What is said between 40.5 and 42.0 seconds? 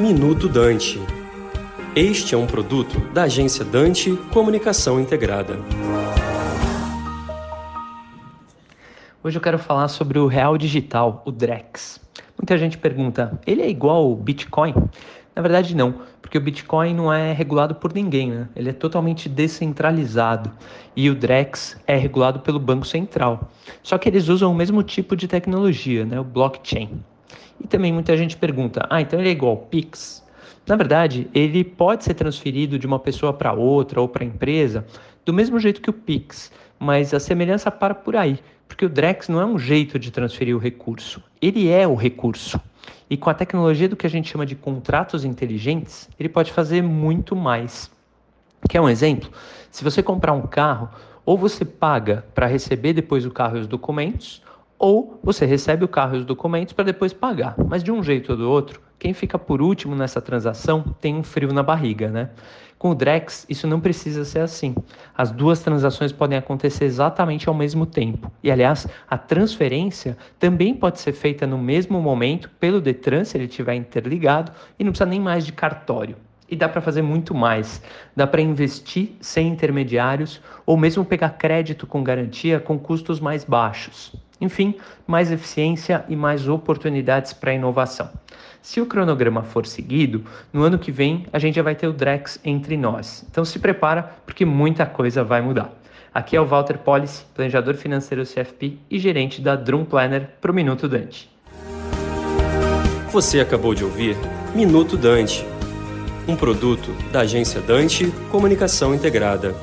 o recurso, ele é o